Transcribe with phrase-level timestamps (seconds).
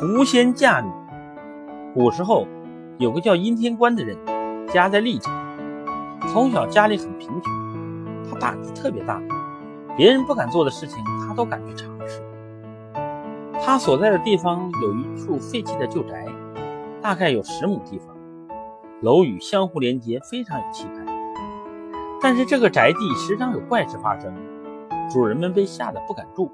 [0.00, 0.90] 狐仙嫁女。
[1.94, 2.48] 古时候
[2.98, 4.18] 有个叫阴天官的人，
[4.66, 5.32] 家在丽江，
[6.32, 7.52] 从小家里很贫穷，
[8.28, 9.22] 他胆子特别大，
[9.96, 12.20] 别人不敢做的事情，他都敢去尝试。
[13.64, 16.26] 他所在的地方有一处废弃的旧宅，
[17.00, 18.08] 大概有十亩地方，
[19.00, 21.04] 楼宇相互连接，非常有气派。
[22.20, 24.34] 但是这个宅地时常有怪事发生，
[25.08, 26.50] 主人们被吓得不敢住，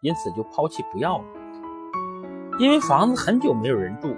[0.00, 1.24] 因此就抛弃不要了。
[2.58, 4.16] 因为房子很久没有人住，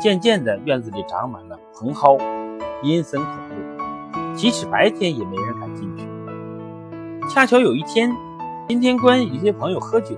[0.00, 2.16] 渐渐的院子里长满了蓬蒿，
[2.82, 6.06] 阴森恐怖，即使白天也没人敢进去。
[7.28, 8.14] 恰巧有一天，
[8.68, 10.16] 阴天官与一些朋友喝酒，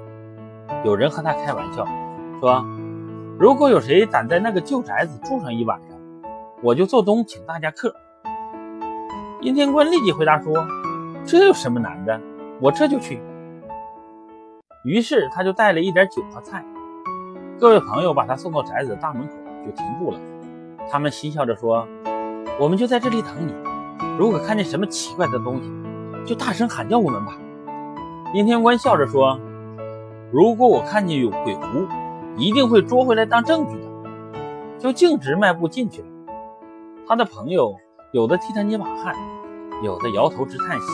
[0.84, 1.86] 有人和他开玩笑
[2.38, 2.62] 说
[3.40, 5.98] ：“如果有谁敢在那个旧宅子住上一晚上，
[6.62, 7.94] 我就做东请大家客。”
[9.40, 10.66] 阴天官立即回答说
[11.24, 12.20] ：“这有什么难的？
[12.60, 13.22] 我这就去。”
[14.84, 16.62] 于是他就带了一点酒和菜。
[17.60, 19.32] 各位朋友把他送到宅子的大门口
[19.64, 20.18] 就停步了，
[20.90, 21.86] 他们嬉笑着说
[22.58, 23.54] ：“我们就在这里等你，
[24.18, 25.72] 如果看见什么奇怪的东西，
[26.26, 27.38] 就大声喊叫我们吧。”
[28.34, 29.38] 阴天官笑着说
[30.32, 31.86] ：“如果我看见有鬼狐，
[32.36, 33.86] 一定会捉回来当证据的。”
[34.80, 36.08] 就径直迈步进去了。
[37.06, 37.76] 他的朋友
[38.12, 39.14] 有的替他捏把汗，
[39.84, 40.86] 有的摇头直叹息，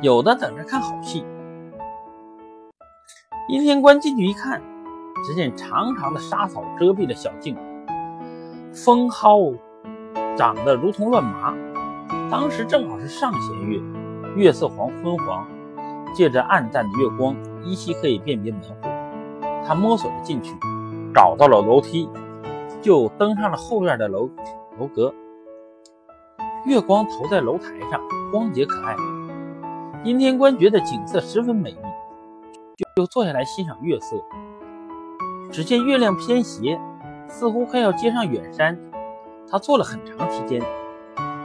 [0.00, 1.22] 有的等着看好戏。
[3.48, 4.62] 阴天官进去一看。
[5.24, 7.56] 只见长长的沙草遮蔽了小径，
[8.72, 9.54] 风蒿
[10.36, 11.54] 长得如同乱麻。
[12.30, 13.80] 当时正好是上弦月，
[14.36, 15.46] 月色黄昏黄，
[16.14, 18.74] 借着暗淡的月光，依稀可以辨别门户。
[19.66, 20.54] 他摸索着进去，
[21.14, 22.08] 找到了楼梯，
[22.80, 24.28] 就登上了后院的楼
[24.78, 25.12] 楼阁。
[26.66, 28.00] 月光投在楼台上，
[28.32, 28.96] 光洁可爱。
[30.04, 31.78] 阴天官觉得景色十分美丽，
[32.96, 34.16] 就坐下来欣赏月色。
[35.50, 36.80] 只见月亮偏斜，
[37.28, 38.78] 似乎快要接上远山。
[39.50, 40.62] 他坐了很长时间，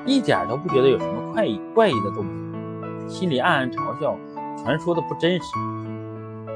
[0.06, 4.16] 一点都不觉得有什么怪异怪异的动静，心里暗暗嘲笑
[4.58, 5.46] 传说的不真实。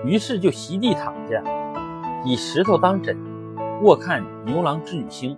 [0.06, 1.44] 于是就席地躺下，
[2.24, 3.18] 以石头当枕，
[3.82, 5.36] 卧看牛郎织女星。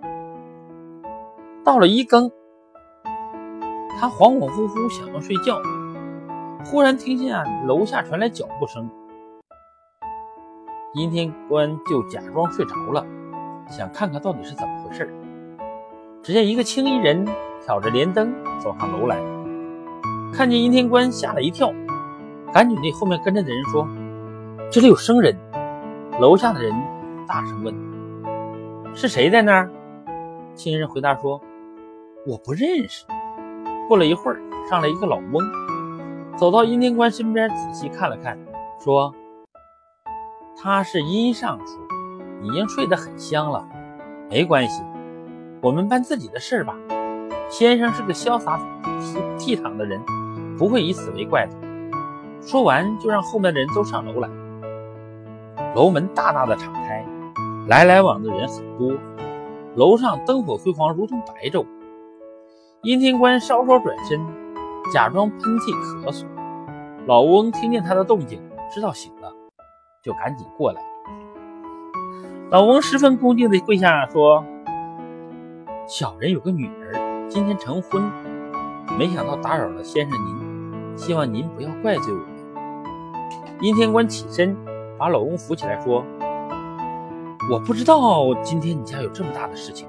[1.64, 2.30] 到了一更，
[3.98, 5.60] 他恍恍惚惚想要睡觉，
[6.64, 8.88] 忽然听见楼下传来脚步声。
[10.94, 13.06] 阴天官就假装睡着了，
[13.66, 15.10] 想看看到底是怎么回事。
[16.22, 17.26] 只见一个青衣人
[17.64, 18.30] 挑着莲灯
[18.60, 19.16] 走上楼来，
[20.34, 21.72] 看见阴天官吓了一跳，
[22.52, 23.88] 赶紧对后面跟着的人说
[24.70, 25.34] ：“这里有生人。”
[26.20, 26.74] 楼下的人
[27.26, 27.74] 大声问
[28.94, 29.70] ：“是谁在那儿？”
[30.54, 31.40] 青衣人回答说
[32.28, 33.06] ：“我不认识。”
[33.88, 34.38] 过了一会儿，
[34.68, 35.42] 上来一个老翁，
[36.36, 38.38] 走到阴天官身边，仔细看了看，
[38.78, 39.14] 说。
[40.56, 41.78] 他是殷尚书，
[42.42, 43.66] 已经睡得很香了。
[44.30, 44.82] 没关系，
[45.60, 46.74] 我们办自己的事儿吧。
[47.48, 48.58] 先生是个潇洒
[49.38, 50.00] 倜傥的人，
[50.56, 51.52] 不会以此为怪的。
[52.40, 54.28] 说完，就让后面的人都上楼来。
[55.74, 57.04] 楼门大大的敞开，
[57.68, 58.92] 来来往的人很多。
[59.74, 61.66] 楼上灯火辉煌，如同白昼。
[62.82, 64.20] 阴天官稍稍转身，
[64.92, 66.24] 假装喷嚏咳嗽。
[67.06, 68.40] 老翁听见他的动静，
[68.72, 69.32] 知道醒了。
[70.02, 70.82] 就赶紧过来。
[72.50, 74.44] 老翁十分恭敬地跪下说
[75.88, 78.02] ：“小人有个女儿，今天成婚，
[78.98, 82.26] 没想到打扰了先生您，希望您不要怪罪我们。”
[83.62, 84.56] 阴天官起身
[84.98, 86.04] 把老翁扶起来说
[87.50, 89.88] ：“我不知道今天你家有这么大的事情，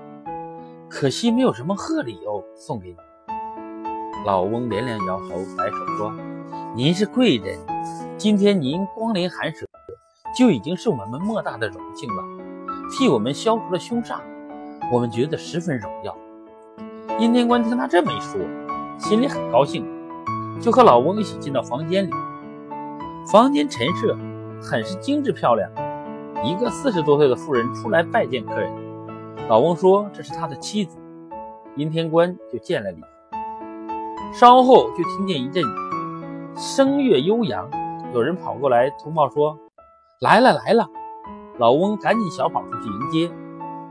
[0.88, 2.97] 可惜没有什么贺礼哦，送给你。”
[4.25, 6.13] 老翁连连摇头，摆手说
[6.78, 7.59] ：“您是贵人，
[8.18, 9.68] 今天您光临寒舍。”
[10.36, 12.24] 就已经是我们莫大的荣幸了，
[12.92, 14.18] 替我们消除了凶煞，
[14.92, 16.16] 我们觉得十分荣耀。
[17.20, 18.42] 阴天官听他这么一说，
[18.98, 19.86] 心里很高兴，
[20.60, 22.12] 就和老翁一起进到房间里。
[23.32, 24.18] 房间陈设
[24.62, 25.69] 很是精致漂亮，
[26.44, 28.72] 一个四十多岁的妇人出来拜见客人。
[29.48, 30.98] 老翁说这是他的妻子，
[31.75, 33.02] 阴天官就见了礼。
[34.34, 35.63] 稍后就听见一阵
[36.56, 37.69] 声乐悠扬，
[38.13, 39.57] 有人跑过来通报说。
[40.24, 40.90] 来了来了，
[41.58, 43.30] 老翁赶紧小跑出去迎接，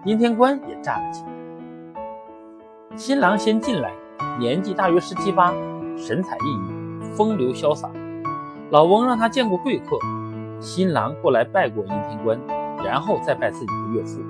[0.07, 2.97] 阴天官也站了起来。
[2.97, 3.93] 新郎先进来，
[4.39, 5.53] 年纪大约十七八，
[5.95, 7.91] 神采奕奕，风流潇洒。
[8.71, 9.99] 老翁让他见过贵客，
[10.59, 12.41] 新郎过来拜过阴天官，
[12.83, 14.23] 然后再拜自己的岳父。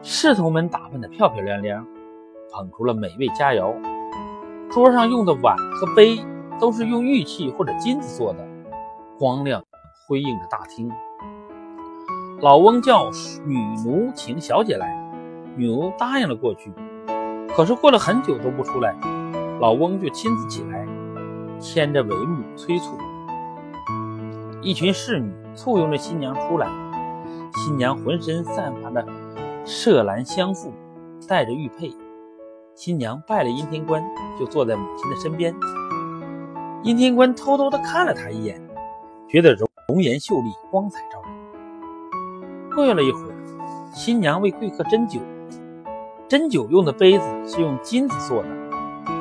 [0.00, 1.84] 侍从们打扮得漂漂亮亮，
[2.52, 3.74] 捧出了美味佳肴，
[4.70, 6.20] 桌上用的碗和杯
[6.60, 8.46] 都是用玉器或者金子做的，
[9.18, 9.60] 光亮。
[10.06, 10.90] 辉映着大厅，
[12.42, 13.10] 老翁叫
[13.46, 14.94] 女奴请小姐来，
[15.56, 16.70] 女奴答应了过去。
[17.56, 18.94] 可是过了很久都不出来，
[19.60, 20.86] 老翁就亲自起来，
[21.58, 22.98] 牵着帷幕催促。
[24.60, 26.68] 一群侍女簇拥着新娘出来，
[27.54, 29.06] 新娘浑身散发着
[29.64, 30.70] 麝兰香馥，
[31.26, 31.90] 带着玉佩。
[32.74, 34.04] 新娘拜了阴天官，
[34.38, 35.54] 就坐在母亲的身边。
[36.82, 38.60] 阴天官偷偷地看了她一眼，
[39.28, 42.74] 觉得容容颜秀丽，光彩照人。
[42.74, 43.34] 过了一会儿，
[43.92, 45.20] 新娘为贵客斟酒。
[46.26, 48.48] 斟酒用的杯子是用金子做的，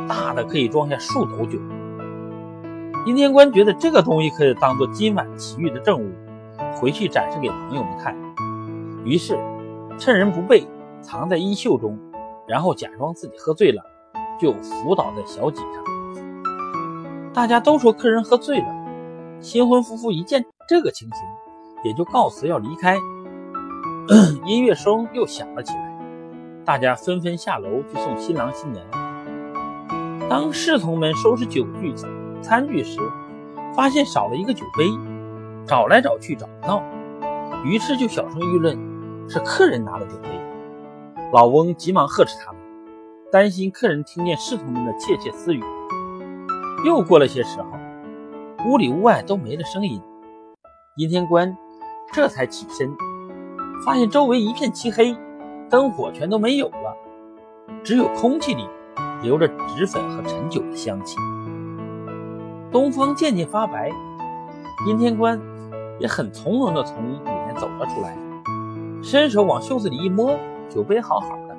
[0.08, 1.60] 大的可以装下数斗酒。
[3.06, 6.10] 阴天官觉得这个东西可以当做今晚奇遇的证物，
[6.80, 8.16] 回去展示给朋友们看。
[9.04, 9.38] 于是
[10.00, 10.66] 趁人不备，
[11.02, 12.00] 藏在衣袖中，
[12.48, 13.84] 然后假装自己喝醉了，
[14.40, 15.84] 就伏倒在小几上。
[17.34, 18.68] 大家都说客人喝醉了。
[19.42, 21.20] 新婚夫妇一见这个情形，
[21.84, 22.98] 也就告辞要离开。
[24.48, 26.00] 音乐声又响了起来，
[26.64, 28.86] 大家纷纷下楼去送新郎新娘。
[30.30, 31.94] 当侍从们收拾酒具、
[32.42, 32.98] 餐具时，
[33.76, 34.86] 发现少了一个酒杯，
[35.68, 36.82] 找来找去找不到，
[37.66, 38.78] 于是就小声议论
[39.28, 40.30] 是客人拿了酒杯。
[41.34, 42.62] 老翁急忙呵斥他们，
[43.32, 45.62] 担心客人听见侍从们的窃窃私语。
[46.86, 50.02] 又过了些时候，屋里屋外都没了声音，
[50.96, 51.58] 阴天官
[52.14, 52.96] 这才起身。
[53.84, 55.18] 发现周围一片漆黑，
[55.68, 56.96] 灯火全都没有了，
[57.84, 58.70] 只有空气里
[59.24, 61.18] 留着纸粉和陈酒的香气。
[62.72, 63.90] 东方渐渐发白，
[64.88, 65.42] 阴天官
[66.00, 68.16] 也很从容地从里面走了出来，
[69.02, 70.38] 伸手往袖子里一摸，
[70.70, 71.58] 酒杯好好的。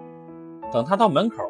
[0.73, 1.43] 等他到门口，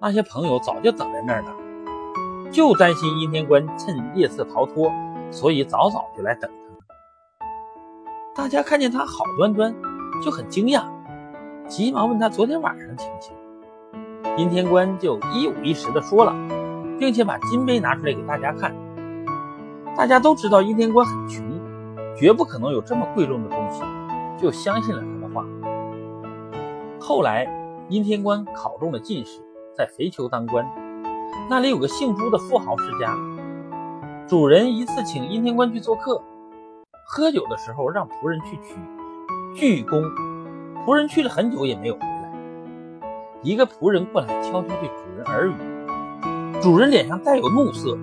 [0.00, 4.92] 那些朋友早就等在那儿了，就担心阴天官趁夜色逃脱，
[5.30, 6.63] 所以早早就来等他。
[8.34, 9.74] 大家看见他好端端。
[10.22, 10.84] 就很惊讶，
[11.68, 13.34] 急忙问他昨天晚上的情形。
[14.36, 16.32] 阴天官就一五一十的说了，
[16.98, 18.72] 并且把金杯拿出来给大家看。
[19.96, 21.44] 大家都知道阴天官很穷，
[22.16, 23.82] 绝不可能有这么贵重的东西，
[24.40, 25.44] 就相信了他的话。
[27.00, 27.46] 后来，
[27.88, 29.40] 阴天官考中了进士，
[29.76, 30.64] 在肥丘当官。
[31.50, 33.14] 那里有个姓朱的富豪世家，
[34.28, 36.22] 主人一次请阴天官去做客，
[37.04, 38.74] 喝酒的时候让仆人去取。
[39.54, 40.02] 鞠躬，
[40.84, 42.32] 仆人去了很久也没有回来。
[43.42, 45.54] 一个仆人过来，悄悄对主人耳语。
[46.60, 47.96] 主人脸上带有怒色。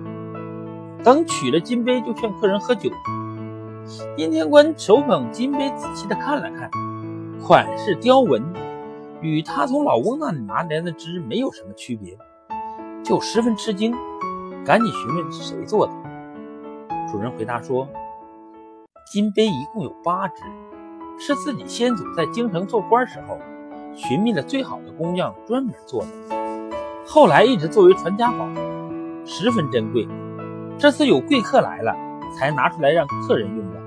[1.02, 2.88] 等取了金杯，就劝客人喝酒。
[4.16, 6.70] 阴天官手捧金杯，仔细的看了看，
[7.44, 8.40] 款式雕纹，
[9.20, 12.16] 与他从老翁那里拿来的汁没有什么区别，
[13.02, 13.92] 就十分吃惊，
[14.64, 15.92] 赶紧询问是谁做的。
[17.10, 17.88] 主人回答说
[19.12, 20.42] ：“金杯一共有八只。”
[21.20, 23.38] 是自己先祖在京城做官时候
[23.94, 26.08] 寻觅了最好的工匠专门做的，
[27.06, 28.48] 后来一直作为传家宝，
[29.24, 30.08] 十分珍贵。
[30.78, 31.94] 这次有贵客来了，
[32.34, 33.80] 才拿出来让客人用的。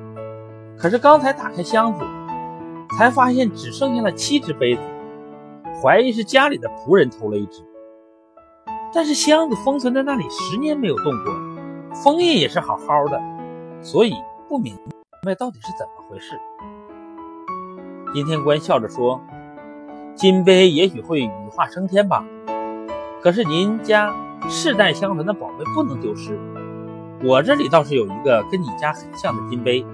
[0.77, 2.05] 可是刚才打开箱子，
[2.97, 4.81] 才发现只剩下了七只杯子，
[5.81, 7.63] 怀疑是家里的仆人偷了一只。
[8.93, 11.33] 但是箱子封存在那里十年没有动过，
[12.03, 13.21] 封印也是好好的，
[13.81, 14.13] 所以
[14.47, 14.77] 不明
[15.33, 16.39] 到底是怎么回事。
[18.13, 19.19] 阴天官笑着说
[20.13, 22.23] ：“金杯也许会羽化升天吧，
[23.21, 24.13] 可是您家
[24.47, 26.39] 世代相传的宝贝不能丢失。
[27.23, 29.85] 我这里倒是有一个跟你家很像的金杯，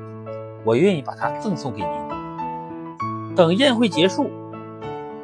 [0.66, 1.90] 我愿意把它赠送给您。”
[3.34, 4.30] 等宴会结束，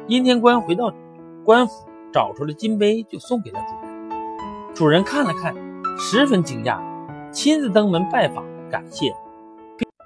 [0.06, 0.90] 阴天官回到
[1.44, 4.74] 官府，找出了金杯，就送给了主人。
[4.74, 5.54] 主人看了看，
[5.98, 6.80] 十分惊讶，
[7.30, 9.14] 亲自登门拜访，感谢，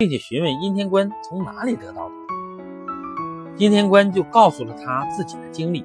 [0.02, 2.14] 并且询问阴天官从哪里得到的。
[3.56, 5.84] 阴天官就告诉了他自己的经历，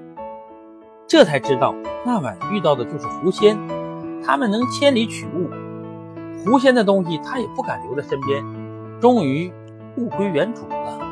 [1.06, 3.56] 这才知道那晚遇到的就是狐仙，
[4.26, 5.52] 他们能千里取物，
[6.44, 8.44] 狐仙的东西他也不敢留在身边，
[9.00, 9.54] 终于
[9.98, 11.07] 物归原主了。